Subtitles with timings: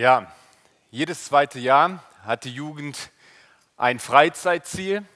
[0.00, 0.32] Ja,
[0.90, 3.10] jedes zweite Jahr hat die Jugend
[3.76, 5.06] ein Freizeitziel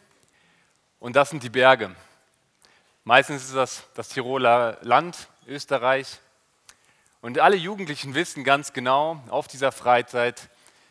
[1.00, 1.96] und das sind die Berge.
[3.02, 6.20] Meistens ist das das Tiroler Land, Österreich.
[7.22, 10.50] Und alle Jugendlichen wissen ganz genau, auf dieser Freizeit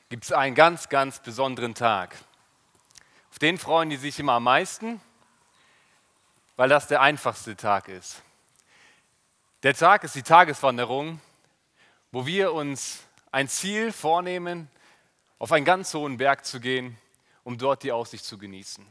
[0.09, 2.15] gibt es einen ganz, ganz besonderen Tag.
[3.29, 5.01] Auf den freuen die sich immer am meisten,
[6.55, 8.23] weil das der einfachste Tag ist.
[9.61, 11.21] Der Tag ist die Tageswanderung,
[12.11, 13.03] wo wir uns
[13.34, 14.70] ein Ziel vornehmen,
[15.39, 16.98] auf einen ganz hohen Berg zu gehen,
[17.44, 18.85] um dort die Aussicht zu genießen.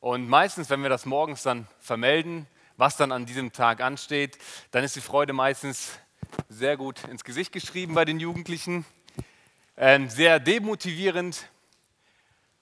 [0.00, 4.38] Und meistens, wenn wir das morgens dann vermelden, was dann an diesem Tag ansteht,
[4.72, 5.92] dann ist die Freude meistens
[6.48, 8.84] sehr gut ins Gesicht geschrieben bei den Jugendlichen,
[9.76, 11.48] ähm, sehr demotivierend.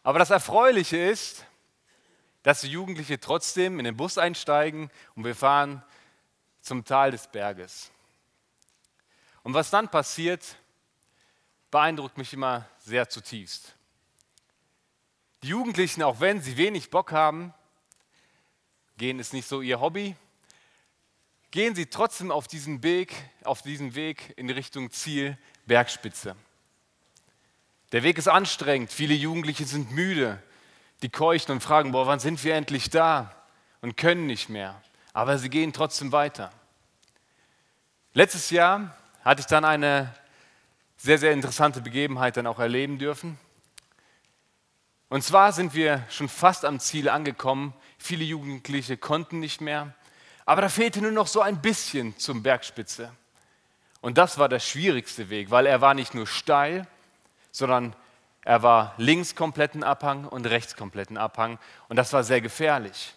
[0.02, 1.46] Aber das Erfreuliche ist,
[2.43, 5.83] dass die Jugendlichen trotzdem in den Bus einsteigen und wir fahren
[6.60, 7.94] zum Tal des Berges.
[9.45, 10.57] Und was dann passiert,
[11.71, 13.75] beeindruckt mich immer sehr zutiefst.
[15.43, 17.52] Die Jugendlichen, auch wenn sie wenig Bock haben,
[18.96, 20.16] gehen ist nicht so ihr Hobby,
[21.51, 26.37] gehen sie trotzdem auf diesen Weg, auf diesen Weg in Richtung Ziel Bergspitze.
[27.93, 30.43] Der Weg ist anstrengend, viele Jugendliche sind müde,
[31.02, 33.35] die keuchen und fragen, boah, wann sind wir endlich da
[33.83, 34.80] und können nicht mehr.
[35.13, 36.51] Aber sie gehen trotzdem weiter.
[38.15, 40.15] Letztes Jahr hatte ich dann eine
[40.97, 43.39] sehr, sehr interessante Begebenheit dann auch erleben dürfen.
[45.09, 47.73] Und zwar sind wir schon fast am Ziel angekommen.
[47.99, 49.95] Viele Jugendliche konnten nicht mehr,
[50.45, 53.11] aber da fehlte nur noch so ein bisschen zum Bergspitze.
[54.01, 56.87] Und das war der schwierigste Weg, weil er war nicht nur steil,
[57.51, 57.97] sondern
[58.43, 61.59] er war links kompletten Abhang und rechts kompletten Abhang.
[61.89, 63.15] Und das war sehr gefährlich.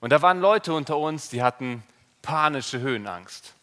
[0.00, 1.84] Und da waren Leute unter uns, die hatten
[2.22, 3.54] panische Höhenangst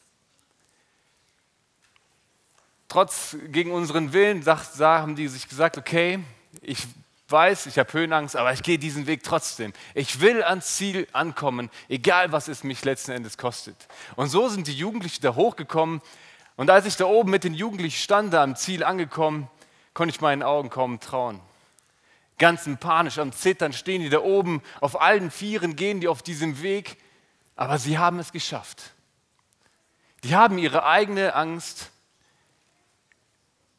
[2.95, 6.19] trotz gegen unseren Willen sagt, haben die sich gesagt, okay,
[6.61, 6.87] ich
[7.27, 9.73] weiß, ich habe Höhenangst, aber ich gehe diesen Weg trotzdem.
[9.93, 13.75] Ich will ans Ziel ankommen, egal was es mich letzten Endes kostet.
[14.15, 16.01] Und so sind die Jugendlichen da hochgekommen.
[16.55, 19.49] Und als ich da oben mit den Jugendlichen stand, da am Ziel angekommen,
[19.93, 21.41] konnte ich meinen Augen kaum trauen.
[22.37, 26.61] Ganz panisch, am Zittern stehen die da oben, auf allen Vieren gehen die auf diesem
[26.61, 26.95] Weg,
[27.57, 28.93] aber sie haben es geschafft.
[30.23, 31.91] Die haben ihre eigene Angst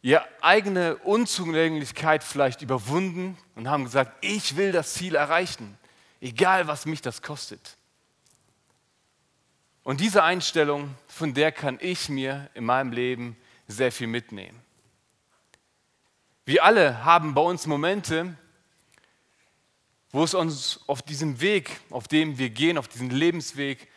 [0.06, 5.76] ihre eigene Unzulänglichkeit vielleicht überwunden und haben gesagt, ich will das Ziel erreichen,
[6.20, 7.76] egal was mich das kostet.
[9.82, 13.36] Und diese Einstellung, von der kann ich mir in meinem Leben
[13.66, 14.62] sehr viel mitnehmen.
[16.44, 18.36] Wir alle haben bei uns Momente,
[20.12, 23.88] wo es uns auf diesem Weg, auf dem wir gehen, auf diesen Lebensweg,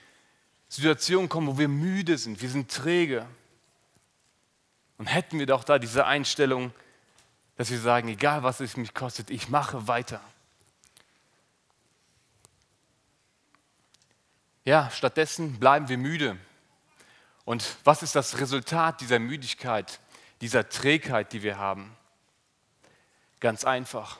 [0.69, 3.27] Situationen kommen, wo wir müde sind, wir sind träge,
[4.99, 6.71] und hätten wir doch da diese Einstellung,
[7.55, 10.21] dass wir sagen, egal was es mich kostet, ich mache weiter.
[14.65, 16.38] Ja, stattdessen bleiben wir müde.
[17.45, 19.99] Und was ist das Resultat dieser Müdigkeit,
[20.41, 21.95] dieser Trägheit, die wir haben?
[23.39, 24.19] Ganz einfach.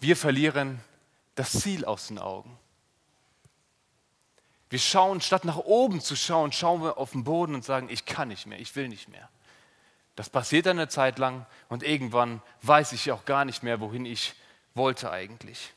[0.00, 0.80] Wir verlieren
[1.36, 2.58] das Ziel aus den Augen.
[4.70, 8.04] Wir schauen, statt nach oben zu schauen, schauen wir auf den Boden und sagen, ich
[8.06, 9.28] kann nicht mehr, ich will nicht mehr.
[10.16, 14.34] Das passiert eine Zeit lang und irgendwann weiß ich auch gar nicht mehr, wohin ich
[14.74, 15.72] wollte eigentlich.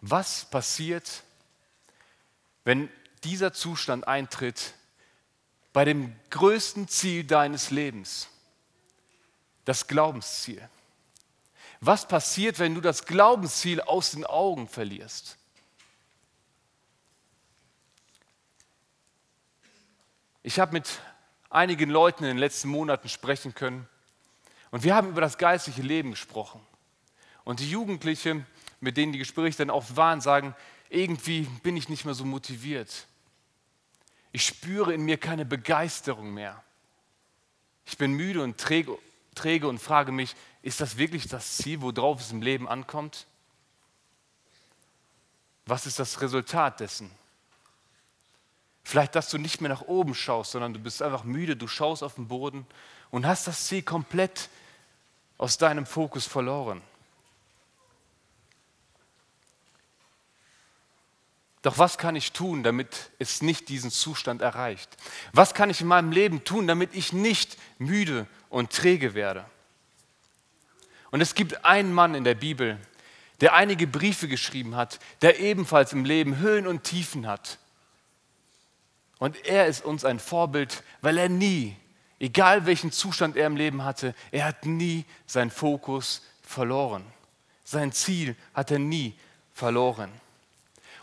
[0.00, 1.22] Was passiert,
[2.64, 2.90] wenn
[3.22, 4.74] dieser Zustand eintritt
[5.72, 8.28] bei dem größten Ziel deines Lebens,
[9.64, 10.68] das Glaubensziel?
[11.80, 15.38] Was passiert, wenn du das Glaubensziel aus den Augen verlierst?
[20.42, 21.00] Ich habe mit
[21.54, 23.88] einigen Leuten in den letzten Monaten sprechen können.
[24.70, 26.60] Und wir haben über das geistliche Leben gesprochen.
[27.44, 28.46] Und die Jugendlichen,
[28.80, 30.54] mit denen die Gespräche dann oft waren, sagen,
[30.88, 33.06] irgendwie bin ich nicht mehr so motiviert.
[34.32, 36.62] Ich spüre in mir keine Begeisterung mehr.
[37.86, 38.98] Ich bin müde und träge,
[39.34, 43.26] träge und frage mich, ist das wirklich das Ziel, worauf es im Leben ankommt?
[45.66, 47.10] Was ist das Resultat dessen?
[48.84, 52.02] Vielleicht, dass du nicht mehr nach oben schaust, sondern du bist einfach müde, du schaust
[52.02, 52.66] auf den Boden
[53.10, 54.50] und hast das Ziel komplett
[55.38, 56.82] aus deinem Fokus verloren.
[61.62, 64.94] Doch was kann ich tun, damit es nicht diesen Zustand erreicht?
[65.32, 69.46] Was kann ich in meinem Leben tun, damit ich nicht müde und träge werde?
[71.10, 72.78] Und es gibt einen Mann in der Bibel,
[73.40, 77.58] der einige Briefe geschrieben hat, der ebenfalls im Leben Höhen und Tiefen hat
[79.24, 81.74] Und er ist uns ein Vorbild, weil er nie,
[82.20, 87.06] egal welchen Zustand er im Leben hatte, er hat nie seinen Fokus verloren.
[87.64, 89.14] Sein Ziel hat er nie
[89.54, 90.12] verloren.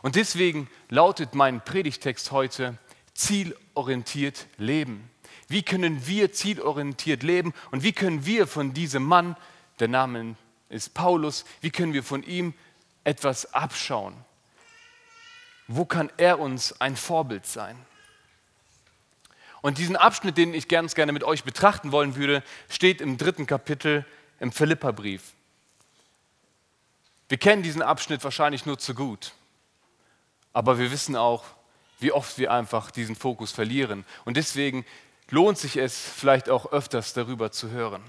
[0.04, 2.78] Und deswegen lautet mein Predigtext heute,
[3.16, 5.10] zielorientiert leben.
[5.48, 9.36] Wie können wir zielorientiert leben und wie können wir von diesem Mann,
[9.80, 10.36] der Name
[10.70, 12.54] ist Paulus, wie können wir von ihm
[13.04, 14.14] etwas abschauen?
[15.68, 17.76] Wo kann er uns ein Vorbild sein?
[19.62, 23.46] Und diesen Abschnitt, den ich ganz gerne mit euch betrachten wollen würde, steht im dritten
[23.46, 24.06] Kapitel
[24.40, 25.34] im Philipperbrief.
[27.30, 29.34] Wir kennen diesen Abschnitt wahrscheinlich nur zu gut,
[30.52, 31.46] aber wir wissen auch,
[32.00, 34.06] wie oft wir einfach diesen Fokus verlieren.
[34.26, 34.86] Und deswegen
[35.30, 38.04] lohnt sich es vielleicht auch öfters darüber zu hören.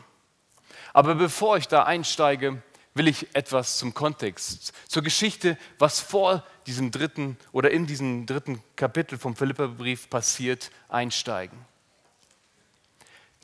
[0.92, 2.62] Aber bevor ich da einsteige,
[2.94, 8.62] will ich etwas zum Kontext, zur Geschichte, was vor diesem dritten oder in diesem dritten
[8.76, 11.58] Kapitel vom Philipperbrief passiert, einsteigen.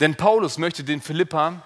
[0.01, 1.63] Denn Paulus möchte den Philippa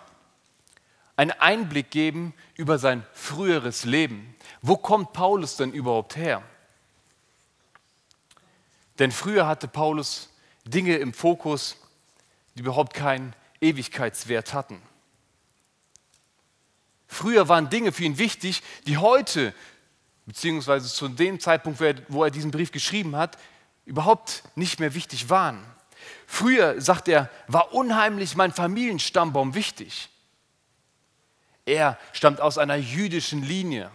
[1.17, 4.35] einen Einblick geben über sein früheres Leben.
[4.63, 6.43] Wo kommt Paulus denn überhaupt her?
[8.99, 10.31] Denn früher hatte Paulus
[10.65, 11.77] Dinge im Fokus,
[12.55, 14.81] die überhaupt keinen Ewigkeitswert hatten.
[17.07, 19.55] Früher waren Dinge für ihn wichtig, die heute,
[20.27, 23.39] beziehungsweise zu dem Zeitpunkt, wo er diesen Brief geschrieben hat,
[23.85, 25.65] überhaupt nicht mehr wichtig waren.
[26.27, 30.09] Früher, sagt er, war unheimlich mein Familienstammbaum wichtig.
[31.67, 33.91] Er stammt aus einer jüdischen Linie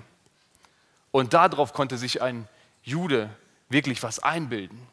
[1.11, 2.47] und darauf konnte sich ein
[2.83, 3.29] Jude
[3.69, 4.87] wirklich was einbilden.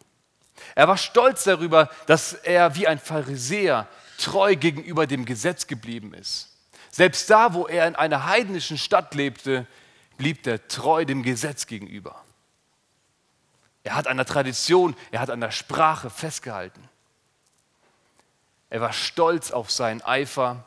[0.75, 3.89] Er war stolz darüber, dass er wie ein Pharisäer
[4.19, 6.51] treu gegenüber dem Gesetz geblieben ist.
[6.91, 9.67] Selbst da, wo er in einer heidnischen Stadt lebte,
[10.16, 12.25] blieb er treu dem Gesetz gegenüber.
[13.82, 16.88] Er hat an der Tradition, er hat an der Sprache festgehalten.
[18.70, 20.66] Er war stolz auf seinen Eifer,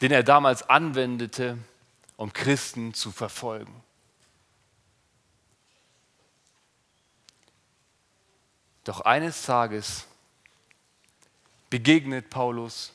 [0.00, 1.58] den er damals anwendete,
[2.16, 3.82] um Christen zu verfolgen.
[8.84, 10.06] Doch eines Tages
[11.70, 12.92] begegnet Paulus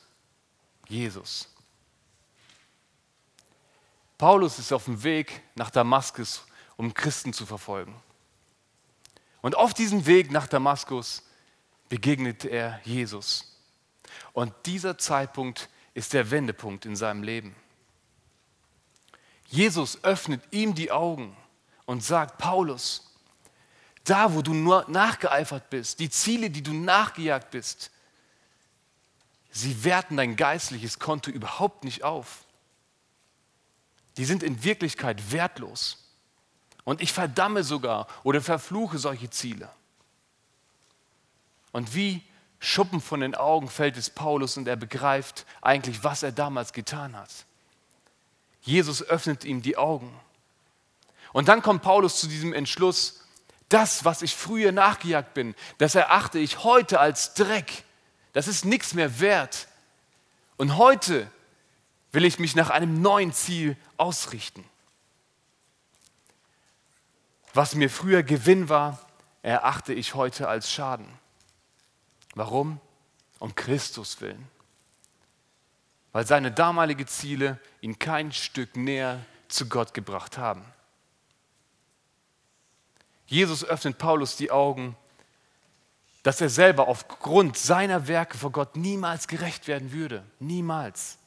[0.88, 1.48] Jesus.
[4.20, 6.44] Paulus ist auf dem Weg nach Damaskus,
[6.76, 7.94] um Christen zu verfolgen.
[9.40, 11.22] Und auf diesem Weg nach Damaskus
[11.88, 13.56] begegnet er Jesus.
[14.34, 17.56] Und dieser Zeitpunkt ist der Wendepunkt in seinem Leben.
[19.46, 21.34] Jesus öffnet ihm die Augen
[21.86, 23.14] und sagt, Paulus,
[24.04, 27.90] da wo du nur nachgeeifert bist, die Ziele, die du nachgejagt bist,
[29.50, 32.44] sie werten dein geistliches Konto überhaupt nicht auf
[34.16, 35.98] die sind in Wirklichkeit wertlos.
[36.84, 39.70] Und ich verdamme sogar oder verfluche solche Ziele.
[41.72, 42.22] Und wie
[42.58, 47.16] Schuppen von den Augen fällt es Paulus und er begreift eigentlich, was er damals getan
[47.16, 47.30] hat.
[48.62, 50.14] Jesus öffnet ihm die Augen.
[51.32, 53.20] Und dann kommt Paulus zu diesem Entschluss,
[53.68, 57.84] das, was ich früher nachgejagt bin, das erachte ich heute als Dreck.
[58.32, 59.68] Das ist nichts mehr wert.
[60.56, 61.30] Und heute
[62.12, 64.64] will ich mich nach einem neuen Ziel ausrichten.
[67.54, 68.98] Was mir früher Gewinn war,
[69.42, 71.06] erachte ich heute als Schaden.
[72.34, 72.80] Warum?
[73.38, 74.46] Um Christus willen.
[76.12, 80.64] Weil seine damaligen Ziele ihn kein Stück näher zu Gott gebracht haben.
[83.26, 84.96] Jesus öffnet Paulus die Augen,
[86.22, 90.24] dass er selber aufgrund seiner Werke vor Gott niemals gerecht werden würde.
[90.38, 91.19] Niemals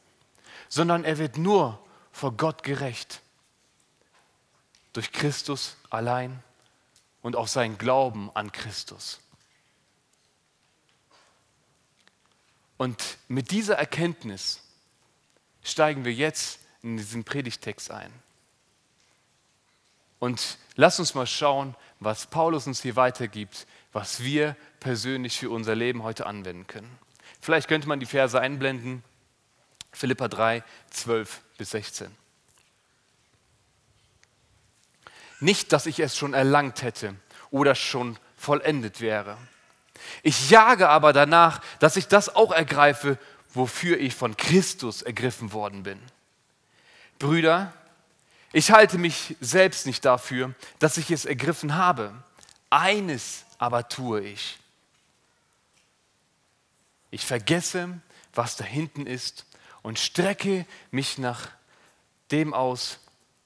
[0.73, 1.79] sondern er wird nur
[2.11, 3.21] vor Gott gerecht.
[4.91, 6.41] Durch Christus allein
[7.21, 9.19] und auf seinen Glauben an Christus.
[12.77, 14.63] Und mit dieser Erkenntnis
[15.61, 18.11] steigen wir jetzt in diesen Predigtext ein.
[20.17, 25.75] Und lass uns mal schauen, was Paulus uns hier weitergibt, was wir persönlich für unser
[25.75, 26.97] Leben heute anwenden können.
[27.41, 29.03] Vielleicht könnte man die Verse einblenden.
[29.93, 32.15] Philippa 3, 12 bis 16.
[35.39, 37.15] Nicht, dass ich es schon erlangt hätte
[37.51, 39.37] oder schon vollendet wäre.
[40.23, 43.17] Ich jage aber danach, dass ich das auch ergreife,
[43.53, 45.99] wofür ich von Christus ergriffen worden bin.
[47.19, 47.73] Brüder,
[48.51, 52.13] ich halte mich selbst nicht dafür, dass ich es ergriffen habe.
[52.69, 54.57] Eines aber tue ich.
[57.11, 58.01] Ich vergesse,
[58.33, 59.45] was da hinten ist
[59.83, 61.49] und strecke mich nach
[62.31, 62.97] dem aus,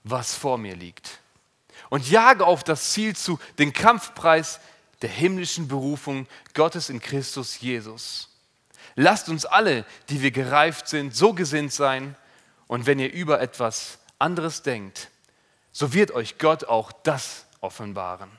[0.03, 1.19] was vor mir liegt.
[1.89, 4.59] Und jage auf das Ziel zu, den Kampfpreis
[5.01, 8.29] der himmlischen Berufung Gottes in Christus Jesus.
[8.95, 12.15] Lasst uns alle, die wir gereift sind, so gesinnt sein,
[12.67, 15.09] und wenn ihr über etwas anderes denkt,
[15.71, 18.29] so wird euch Gott auch das offenbaren.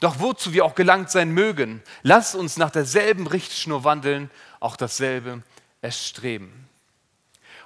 [0.00, 5.42] Doch wozu wir auch gelangt sein mögen, lasst uns nach derselben Richtschnur wandeln, auch dasselbe
[5.82, 6.63] erstreben.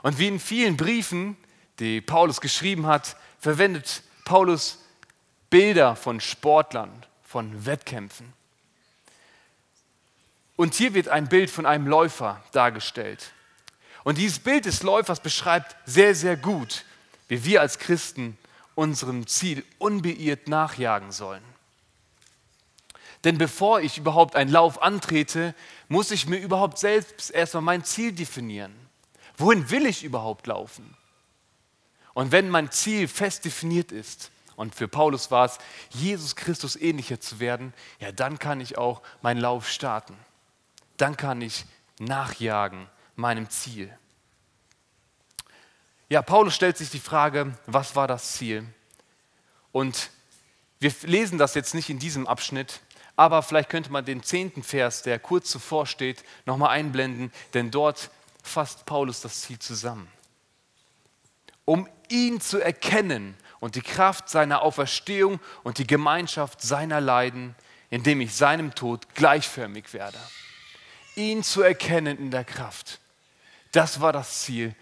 [0.03, 1.37] Und wie in vielen Briefen,
[1.79, 4.79] die Paulus geschrieben hat, verwendet Paulus
[5.51, 6.91] Bilder von Sportlern,
[7.25, 8.33] von Wettkämpfen.
[10.57, 13.33] Und hier wird ein Bild von einem Läufer dargestellt.
[14.05, 16.85] Und dieses Bild des Läufers beschreibt sehr, sehr gut,
[17.29, 18.37] wie wir als Christen
[18.75, 21.43] unserem Ziel unbeirrt nachjagen sollen.
[23.25, 25.55] Denn bevor ich überhaupt einen Lauf antrete,
[25.89, 28.88] muss ich mir überhaupt selbst erstmal mein Ziel definieren.
[29.39, 30.97] Wohin will ich überhaupt laufen?
[32.13, 35.59] Und wenn mein Ziel fest definiert ist, und für Paulus war es,
[35.91, 40.17] Jesus Christus ähnlicher zu werden, ja, dann kann ich auch meinen Lauf starten.
[40.97, 41.65] Dann kann ich
[42.01, 43.97] nachjagen meinem Ziel.
[46.09, 48.67] Ja, Paulus stellt sich die Frage, was war das Ziel?
[49.71, 50.11] Und
[50.81, 52.81] wir lesen das jetzt nicht in diesem Abschnitt,
[53.15, 58.11] aber vielleicht könnte man den zehnten Vers, der kurz zuvor steht, nochmal einblenden, denn dort
[58.49, 60.09] fasst Paulus das Ziel zusammen.
[61.65, 67.55] Um ihn zu erkennen und die Kraft seiner Auferstehung und die Gemeinschaft seiner Leiden,
[67.91, 70.19] indem ich seinem Tod gleichförmig werde.
[71.17, 73.01] Ihn zu erkennen in der Kraft.
[73.73, 74.75] Das war das Ziel,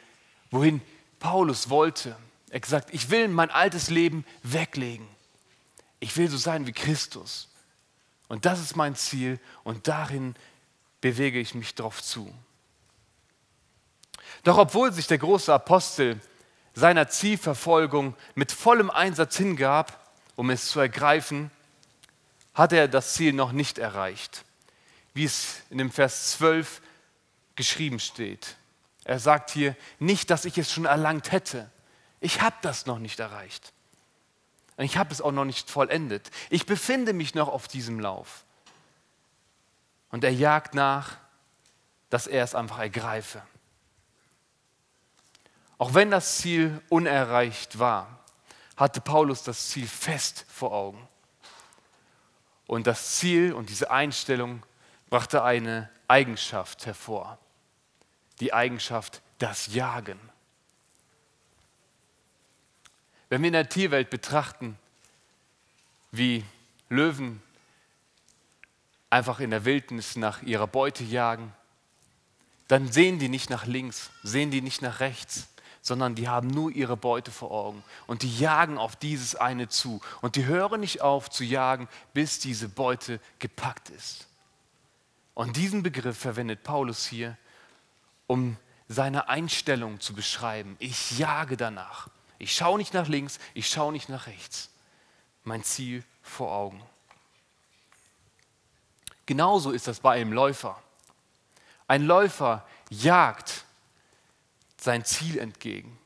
[0.50, 0.80] wohin
[1.18, 2.16] Paulus wollte.
[2.50, 5.08] Er gesagt, ich will mein altes Leben weglegen.
[5.98, 7.48] Ich will so sein wie Christus.
[8.28, 10.34] Und das ist mein Ziel und darin
[11.00, 12.32] bewege ich mich drauf zu.
[14.46, 16.20] Doch obwohl sich der große Apostel
[16.72, 21.50] seiner Zielverfolgung mit vollem Einsatz hingab, um es zu ergreifen,
[22.54, 24.44] hat er das Ziel noch nicht erreicht,
[25.14, 26.80] wie es in dem Vers 12
[27.56, 28.54] geschrieben steht.
[29.02, 31.68] Er sagt hier, nicht, dass ich es schon erlangt hätte.
[32.20, 33.72] Ich habe das noch nicht erreicht.
[34.78, 36.30] Ich habe es auch noch nicht vollendet.
[36.50, 38.44] Ich befinde mich noch auf diesem Lauf.
[40.12, 41.16] Und er jagt nach,
[42.10, 43.42] dass er es einfach ergreife.
[45.78, 48.20] Auch wenn das Ziel unerreicht war,
[48.76, 51.08] hatte Paulus das Ziel fest vor Augen.
[52.66, 54.62] Und das Ziel und diese Einstellung
[55.08, 57.38] brachte eine Eigenschaft hervor.
[58.40, 60.18] Die Eigenschaft, das Jagen.
[63.28, 64.78] Wenn wir in der Tierwelt betrachten,
[66.10, 66.44] wie
[66.88, 67.42] Löwen
[69.10, 71.52] einfach in der Wildnis nach ihrer Beute jagen,
[72.68, 75.48] dann sehen die nicht nach links, sehen die nicht nach rechts,
[75.86, 80.00] sondern die haben nur ihre Beute vor Augen und die jagen auf dieses eine zu
[80.20, 84.26] und die hören nicht auf zu jagen, bis diese Beute gepackt ist.
[85.34, 87.36] Und diesen Begriff verwendet Paulus hier,
[88.26, 88.56] um
[88.88, 90.74] seine Einstellung zu beschreiben.
[90.80, 92.08] Ich jage danach.
[92.40, 94.70] Ich schaue nicht nach links, ich schaue nicht nach rechts.
[95.44, 96.82] Mein Ziel vor Augen.
[99.24, 100.82] Genauso ist das bei einem Läufer.
[101.86, 103.65] Ein Läufer jagt
[104.86, 105.98] sein Ziel entgegen.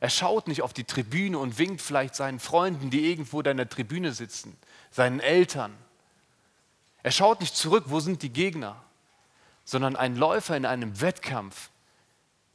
[0.00, 3.56] Er schaut nicht auf die Tribüne und winkt vielleicht seinen Freunden, die irgendwo da in
[3.56, 4.54] der Tribüne sitzen,
[4.90, 5.74] seinen Eltern.
[7.02, 8.82] Er schaut nicht zurück, wo sind die Gegner,
[9.64, 11.70] sondern ein Läufer in einem Wettkampf,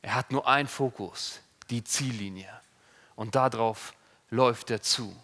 [0.02, 2.50] er hat nur einen Fokus, die Ziellinie.
[3.16, 3.94] Und darauf
[4.30, 5.16] läuft er zu.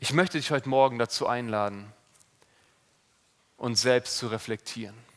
[0.00, 1.92] Ich möchte dich heute Morgen dazu einladen,
[3.56, 5.11] uns selbst zu reflektieren.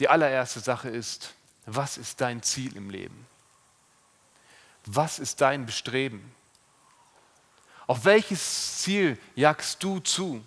[0.00, 1.34] Die allererste Sache ist,
[1.66, 3.26] was ist dein Ziel im Leben?
[4.86, 6.34] Was ist dein Bestreben?
[7.86, 10.42] Auf welches Ziel jagst du zu?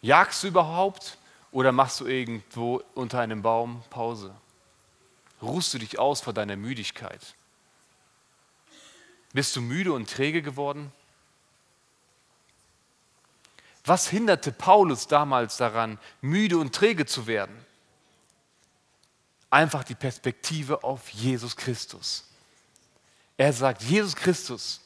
[0.00, 1.18] Jagst du überhaupt
[1.52, 4.34] oder machst du irgendwo unter einem Baum Pause?
[5.42, 7.34] Ruhst du dich aus vor deiner Müdigkeit?
[9.34, 10.90] Bist du müde und träge geworden?
[13.86, 17.56] Was hinderte Paulus damals daran, müde und träge zu werden?
[19.48, 22.24] Einfach die Perspektive auf Jesus Christus.
[23.36, 24.80] Er sagt, Jesus Christus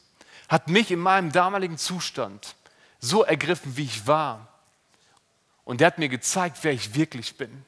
[0.49, 2.55] hat mich in meinem damaligen Zustand
[2.99, 4.49] so ergriffen, wie ich war.
[5.65, 7.65] Und er hat mir gezeigt, wer ich wirklich bin.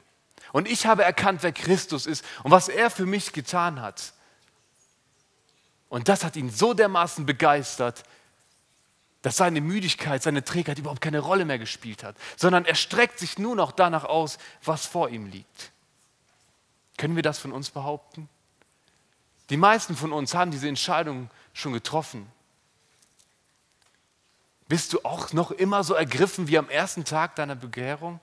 [0.53, 4.13] Und ich habe erkannt, wer Christus ist und was er für mich getan hat.
[5.89, 8.03] Und das hat ihn so dermaßen begeistert,
[9.23, 13.39] dass seine Müdigkeit, seine Trägheit überhaupt keine Rolle mehr gespielt hat, sondern er streckt sich
[13.39, 15.73] nur noch danach aus, was vor ihm liegt.
[16.99, 18.29] Können wir das von uns behaupten?
[19.49, 22.31] Die meisten von uns haben diese Entscheidung schon getroffen.
[24.69, 28.21] Bist du auch noch immer so ergriffen wie am ersten Tag deiner Bekehrung?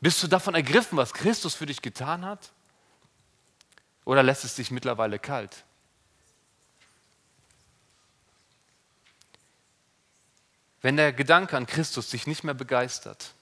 [0.00, 2.52] Bist du davon ergriffen, was Christus für dich getan hat?
[4.04, 5.64] Oder lässt es dich mittlerweile kalt?
[10.84, 13.32] Wenn der Gedanke an Christus dich nicht mehr begeistert,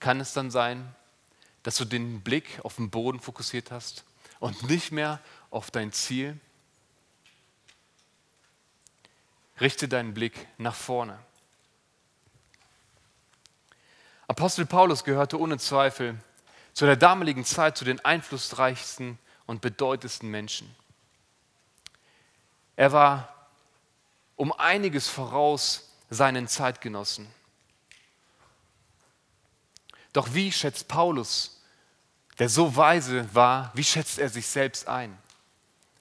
[0.00, 0.94] kann es dann sein,
[1.62, 4.06] dass du den Blick auf den Boden fokussiert hast
[4.40, 6.40] und nicht mehr auf dein Ziel?
[9.60, 11.18] Richte deinen Blick nach vorne.
[14.28, 16.18] Apostel Paulus gehörte ohne Zweifel
[16.72, 20.74] zu der damaligen Zeit zu den einflussreichsten und bedeutendsten Menschen.
[22.76, 23.35] Er war
[24.36, 27.26] um einiges voraus seinen Zeitgenossen.
[30.12, 31.60] Doch wie schätzt Paulus,
[32.38, 35.16] der so weise war, wie schätzt er sich selbst ein?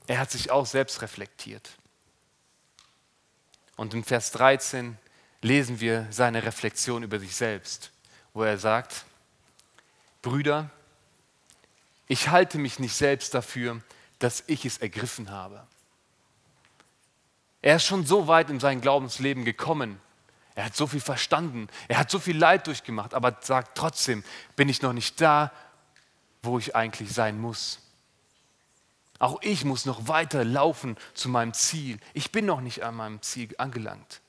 [0.08, 1.70] Er hat sich auch selbst reflektiert.
[3.76, 4.98] Und in Vers 13
[5.42, 7.92] lesen wir seine Reflexion über sich selbst
[8.36, 9.06] wo er sagt,
[10.22, 10.70] Brüder,
[12.08, 13.82] ich halte mich nicht selbst dafür,
[14.20, 15.66] dass ich es ergriffen habe.
[17.66, 20.00] Er ist schon so weit in sein Glaubensleben gekommen.
[20.54, 21.68] Er hat so viel verstanden.
[21.88, 24.24] Er hat so viel Leid durchgemacht, aber sagt trotzdem,
[24.56, 25.52] bin ich noch nicht da,
[26.44, 27.80] wo ich eigentlich sein muss.
[29.18, 31.98] Auch ich muss noch weiter laufen zu meinem Ziel.
[32.14, 34.22] Ich bin noch nicht an meinem Ziel angelangt.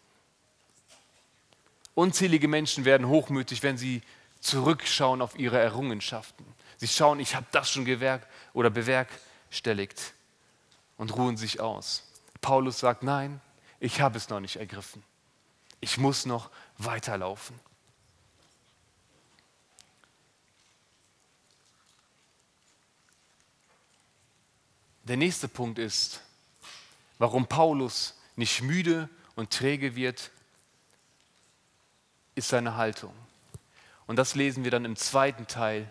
[1.94, 4.00] Unzählige Menschen werden hochmütig, wenn sie
[4.40, 6.46] zurückschauen auf ihre Errungenschaften.
[6.78, 10.14] Sie schauen, ich habe das schon gewerk oder bewerkstelligt
[10.96, 12.05] und ruhen sich aus.
[12.40, 13.40] Paulus sagt, nein,
[13.80, 15.02] ich habe es noch nicht ergriffen.
[15.80, 17.58] Ich muss noch weiterlaufen.
[25.04, 26.20] Der nächste Punkt ist,
[27.18, 30.30] warum Paulus nicht müde und träge wird,
[32.34, 33.14] ist seine Haltung.
[34.06, 35.90] Und das lesen wir dann im zweiten Teil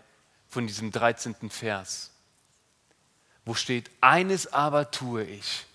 [0.49, 1.49] von diesem 13.
[1.49, 2.11] Vers,
[3.45, 5.65] wo steht, eines aber tue ich.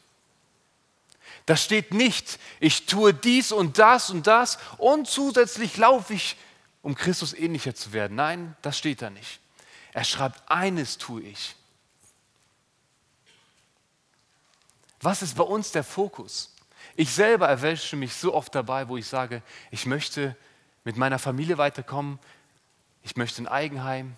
[1.46, 6.36] Da steht nicht, ich tue dies und das und das und zusätzlich laufe ich,
[6.82, 8.16] um Christus ähnlicher zu werden.
[8.16, 9.40] Nein, das steht da nicht.
[9.92, 11.56] Er schreibt, eines tue ich.
[15.00, 16.54] Was ist bei uns der Fokus?
[16.96, 20.36] Ich selber erwäsche mich so oft dabei, wo ich sage, ich möchte
[20.84, 22.18] mit meiner Familie weiterkommen.
[23.02, 24.16] Ich möchte ein Eigenheim.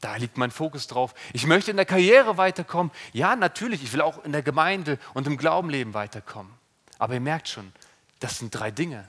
[0.00, 1.14] Da liegt mein Fokus drauf.
[1.32, 2.90] Ich möchte in der Karriere weiterkommen.
[3.12, 6.52] Ja, natürlich, ich will auch in der Gemeinde und im Glaubenleben weiterkommen.
[6.98, 7.72] Aber ihr merkt schon,
[8.18, 9.08] das sind drei Dinge.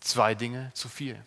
[0.00, 1.22] Zwei Dinge zu viel.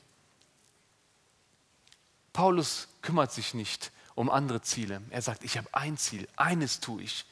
[2.34, 5.02] Paulus kümmert sich nicht um andere Ziele.
[5.10, 7.26] Er sagt, ich habe ein Ziel, eines tue ich.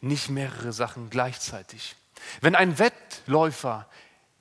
[0.00, 1.96] Nicht mehrere Sachen gleichzeitig.
[2.40, 3.88] Wenn ein Wettläufer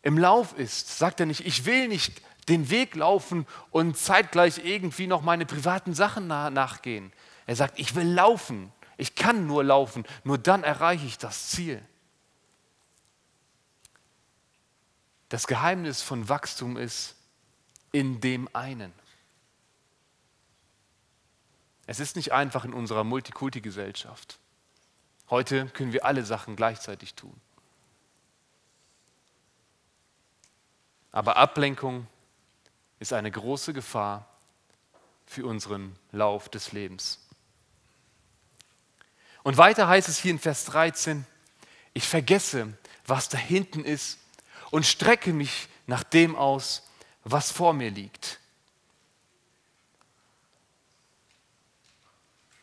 [0.02, 5.08] im Lauf ist, sagt er nicht, ich will nicht den Weg laufen und zeitgleich irgendwie
[5.08, 7.12] noch meine privaten Sachen nachgehen.
[7.48, 8.72] Er sagt, ich will laufen.
[8.98, 10.06] Ich kann nur laufen.
[10.24, 11.84] Nur dann erreiche ich das Ziel.
[15.30, 17.16] Das Geheimnis von Wachstum ist
[17.92, 18.94] in dem einen.
[21.88, 24.40] Es ist nicht einfach in unserer Multikulti-Gesellschaft.
[25.30, 27.36] Heute können wir alle Sachen gleichzeitig tun.
[31.12, 32.08] Aber Ablenkung
[33.00, 34.28] ist eine große Gefahr
[35.26, 37.20] für unseren Lauf des Lebens.
[39.44, 41.26] Und weiter heißt es hier in Vers 13,
[41.94, 42.74] ich vergesse,
[43.06, 44.20] was da hinten ist
[44.72, 46.84] und strecke mich nach dem aus,
[47.24, 48.40] was vor mir liegt.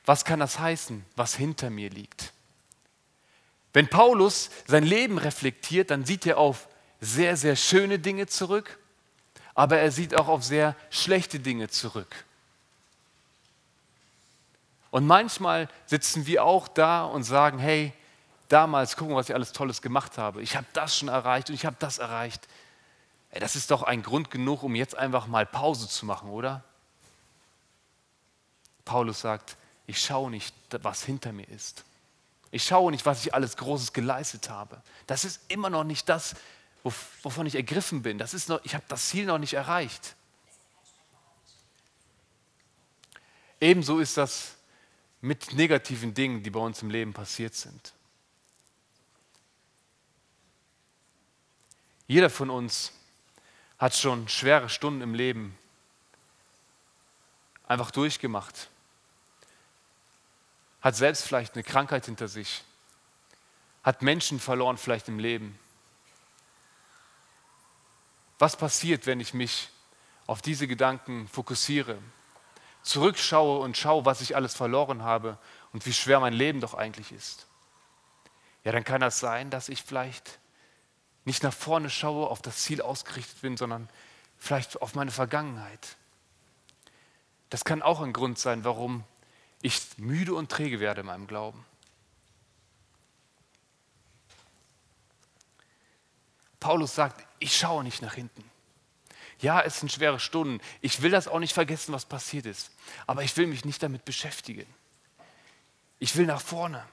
[0.05, 2.33] Was kann das heißen, was hinter mir liegt?
[3.73, 6.69] Wenn Paulus sein Leben reflektiert, dann sieht er auf
[7.01, 8.79] sehr, sehr schöne Dinge zurück,
[9.55, 12.25] aber er sieht auch auf sehr schlechte Dinge zurück.
[14.91, 17.93] Und manchmal sitzen wir auch da und sagen, hey,
[18.49, 20.43] damals, gucken, was ich alles Tolles gemacht habe.
[20.43, 22.47] Ich habe das schon erreicht und ich habe das erreicht.
[23.31, 26.63] Ey, das ist doch ein Grund genug, um jetzt einfach mal Pause zu machen, oder?
[28.85, 31.85] Paulus sagt, ich schaue nicht, was hinter mir ist.
[32.51, 34.83] Ich schaue nicht, was ich alles Großes geleistet habe.
[35.07, 36.35] Das ist immer noch nicht das,
[36.83, 38.19] wovon ich ergriffen bin.
[38.19, 40.17] Das ist noch, ich habe das Ziel noch nicht erreicht.
[43.61, 44.57] Ebenso ist das
[45.21, 47.93] mit negativen Dingen, die bei uns im Leben passiert sind.
[52.09, 52.93] Jeder von uns
[53.79, 55.57] hat schon schwere Stunden im Leben
[57.67, 58.69] einfach durchgemacht.
[60.81, 62.65] Hat selbst vielleicht eine Krankheit hinter sich.
[63.85, 65.59] Hat Menschen verloren vielleicht im Leben
[68.43, 69.71] Was passiert, wenn ich mich
[70.27, 71.97] auf diese Gedanken fokussiere,
[72.83, 75.39] zurückschaue und schaue, was ich alles verloren habe
[75.73, 77.47] und wie schwer mein Leben doch eigentlich ist?
[78.65, 80.41] Ja, dann kann das sein, dass ich vielleicht
[81.25, 83.89] nicht nach vorne schaue, auf das Ziel ausgerichtet bin, sondern
[84.39, 85.97] vielleicht auf meine Vergangenheit.
[87.49, 89.05] Das kann auch ein Grund sein, warum
[89.61, 91.65] ich müde und träge werde in meinem Glauben.
[96.63, 98.49] Paulus sagt, ich schaue nicht nach hinten.
[99.41, 100.61] Ja, es sind schwere Stunden.
[100.81, 102.71] Ich will das auch nicht vergessen, was passiert ist.
[103.09, 104.73] Aber ich will mich nicht damit beschäftigen.
[105.99, 106.85] Ich will nach vorne.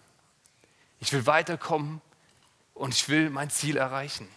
[1.00, 2.02] Ich will weiterkommen
[2.74, 4.28] und ich will mein Ziel erreichen.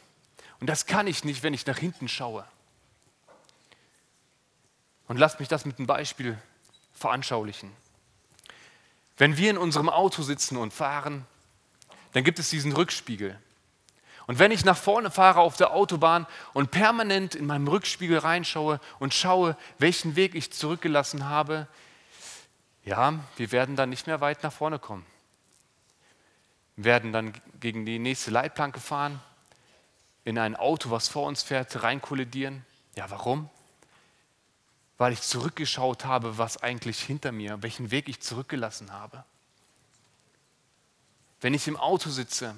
[0.61, 2.45] Und das kann ich nicht, wenn ich nach hinten schaue.
[5.09, 6.39] Und lasst mich das mit einem Beispiel
[6.93, 7.73] veranschaulichen.
[9.17, 11.27] Wenn wir in unserem Auto sitzen und fahren,
[12.13, 13.41] dann gibt es diesen Rückspiegel.
[14.27, 18.81] Und wenn ich nach vorne fahre auf der Autobahn und permanent in meinem Rückspiegel reinschaue
[18.99, 21.67] und schaue, welchen Weg ich zurückgelassen habe,
[22.85, 25.07] ja, wir werden dann nicht mehr weit nach vorne kommen.
[26.77, 29.21] Wir werden dann gegen die nächste Leitplanke fahren,
[30.25, 32.65] in ein Auto, was vor uns fährt, reinkollidieren.
[32.95, 33.51] Ja, warum?
[34.99, 39.25] Weil ich zurückgeschaut habe, was eigentlich hinter mir, welchen Weg ich zurückgelassen habe.
[41.41, 42.55] Wenn ich im Auto sitze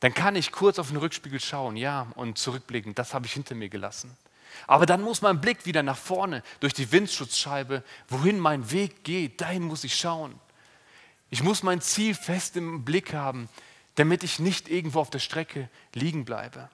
[0.00, 3.54] dann kann ich kurz auf den Rückspiegel schauen, ja, und zurückblicken, das habe ich hinter
[3.54, 4.16] mir gelassen.
[4.66, 9.40] Aber dann muss mein Blick wieder nach vorne durch die Windschutzscheibe, wohin mein Weg geht,
[9.40, 10.38] dahin muss ich schauen.
[11.30, 13.48] Ich muss mein Ziel fest im Blick haben,
[13.96, 16.70] damit ich nicht irgendwo auf der Strecke liegen bleibe.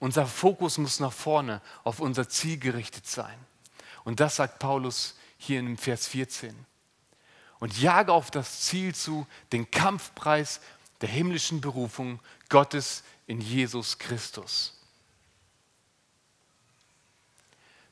[0.00, 3.38] Unser Fokus muss nach vorne auf unser Ziel gerichtet sein.
[4.04, 6.66] Und das sagt Paulus hier in Vers 14
[7.60, 10.60] und jage auf das Ziel zu, den Kampfpreis
[11.00, 14.74] der himmlischen Berufung Gottes in Jesus Christus.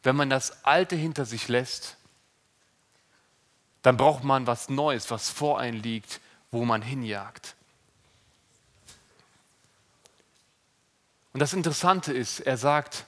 [0.02, 1.96] Wenn man das Alte hinter sich lässt,
[3.82, 7.54] dann braucht man was Neues, was vor einen liegt, wo man hinjagt.
[11.32, 13.04] Und das Interessante ist, er sagt,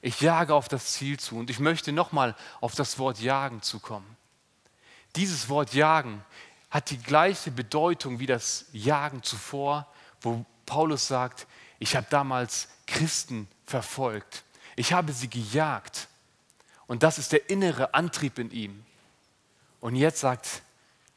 [0.00, 1.38] ich jage auf das Ziel zu.
[1.38, 4.13] Und ich möchte nochmal auf das Wort jagen zu kommen.
[5.16, 6.24] Dieses Wort jagen
[6.70, 9.86] hat die gleiche Bedeutung wie das Jagen zuvor,
[10.20, 11.46] wo Paulus sagt,
[11.78, 14.42] ich habe damals Christen verfolgt.
[14.76, 16.08] Ich habe sie gejagt.
[16.86, 18.84] Und das ist der innere Antrieb in ihm.
[19.80, 20.62] Und jetzt sagt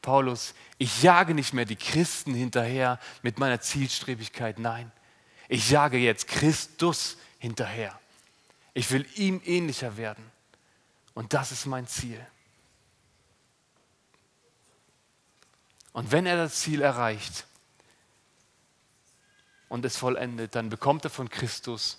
[0.01, 4.59] Paulus, ich jage nicht mehr die Christen hinterher mit meiner Zielstrebigkeit.
[4.59, 4.91] Nein,
[5.49, 7.99] ich jage jetzt Christus hinterher.
[8.73, 10.23] Ich will ihm ähnlicher werden.
[11.13, 12.23] Und das ist mein Ziel.
[15.93, 17.45] Und wenn er das Ziel erreicht
[19.69, 21.97] und es vollendet, dann bekommt er von Christus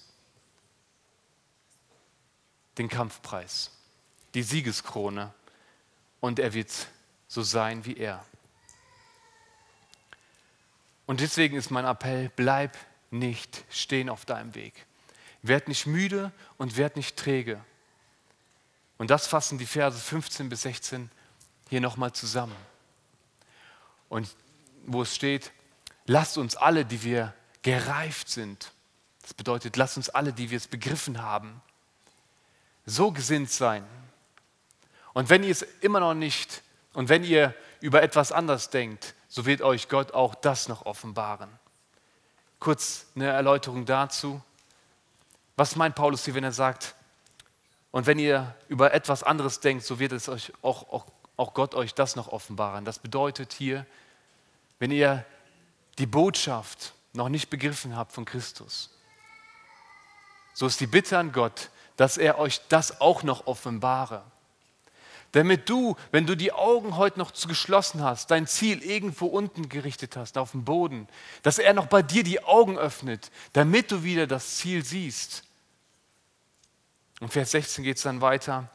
[2.78, 3.72] den Kampfpreis,
[4.34, 5.34] die Siegeskrone
[6.20, 6.88] und er wird
[7.26, 8.24] so sein wie er.
[11.06, 12.76] Und deswegen ist mein Appell, bleib
[13.10, 14.86] nicht stehen auf deinem Weg.
[15.42, 17.64] Werd nicht müde und werd nicht träge.
[18.98, 21.10] Und das fassen die Verse 15 bis 16
[21.70, 22.56] hier nochmal zusammen.
[24.08, 24.34] Und
[24.86, 25.52] wo es steht,
[26.06, 28.72] lasst uns alle, die wir gereift sind,
[29.22, 31.60] das bedeutet, lasst uns alle, die wir es begriffen haben,
[32.86, 33.84] so gesinnt sein.
[35.12, 36.62] Und wenn ihr es immer noch nicht
[36.94, 41.50] und wenn ihr über etwas anders denkt, so wird euch Gott auch das noch offenbaren.
[42.58, 44.42] Kurz eine Erläuterung dazu.
[45.56, 46.94] Was meint Paulus hier, wenn er sagt,
[47.90, 51.06] und wenn ihr über etwas anderes denkt, so wird es euch auch, auch
[51.38, 52.84] auch Gott euch das noch offenbaren.
[52.84, 53.86] Das bedeutet hier,
[54.78, 55.24] wenn ihr
[55.96, 58.90] die Botschaft noch nicht begriffen habt von Christus,
[60.52, 64.24] so ist die Bitte an Gott, dass er euch das auch noch offenbare.
[65.32, 70.16] Damit du, wenn du die Augen heute noch geschlossen hast, dein Ziel irgendwo unten gerichtet
[70.16, 71.06] hast, auf dem Boden,
[71.42, 75.44] dass er noch bei dir die Augen öffnet, damit du wieder das Ziel siehst.
[77.20, 78.70] Und Vers 16 geht es dann weiter.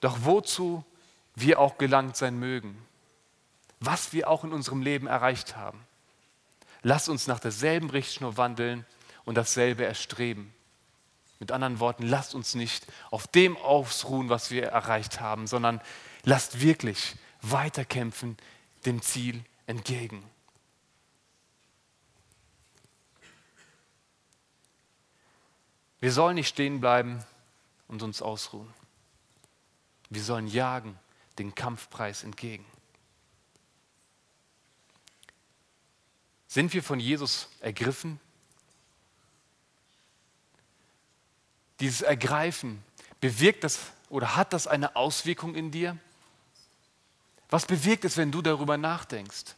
[0.00, 0.84] Doch wozu
[1.34, 2.76] wir auch gelangt sein mögen,
[3.80, 5.84] was wir auch in unserem Leben erreicht haben.
[6.82, 8.84] Lass uns nach derselben Richtschnur wandeln
[9.24, 10.52] und dasselbe erstreben.
[11.38, 15.80] Mit anderen Worten, lasst uns nicht auf dem ausruhen, was wir erreicht haben, sondern
[16.24, 18.36] lasst wirklich weiterkämpfen
[18.84, 20.22] dem Ziel entgegen.
[26.00, 27.24] Wir sollen nicht stehen bleiben
[27.86, 28.72] und uns ausruhen.
[30.10, 30.98] Wir sollen jagen
[31.38, 32.64] den Kampfpreis entgegen.
[36.48, 38.20] Sind wir von Jesus ergriffen?
[41.82, 42.82] dieses Ergreifen,
[43.20, 45.98] bewirkt das oder hat das eine Auswirkung in dir?
[47.50, 49.56] Was bewirkt es, wenn du darüber nachdenkst?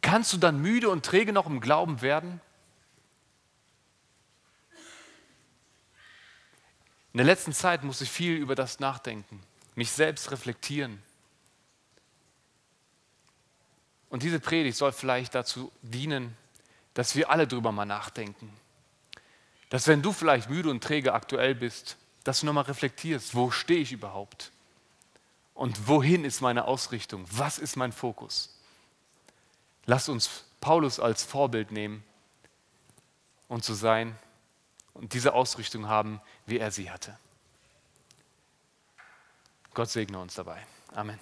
[0.00, 2.40] Kannst du dann müde und träge noch im Glauben werden?
[7.12, 9.42] In der letzten Zeit muss ich viel über das nachdenken,
[9.76, 11.00] mich selbst reflektieren.
[14.08, 16.36] Und diese Predigt soll vielleicht dazu dienen,
[16.94, 18.50] dass wir alle drüber mal nachdenken.
[19.68, 23.80] Dass wenn du vielleicht müde und träge aktuell bist, dass du nochmal reflektierst, wo stehe
[23.80, 24.50] ich überhaupt?
[25.54, 27.26] Und wohin ist meine Ausrichtung?
[27.30, 28.58] Was ist mein Fokus?
[29.84, 32.02] Lass uns Paulus als Vorbild nehmen
[33.48, 34.18] und zu sein
[34.94, 37.18] und diese Ausrichtung haben, wie er sie hatte.
[39.76, 40.66] Gott segne uns dabei.
[40.94, 41.18] Amen.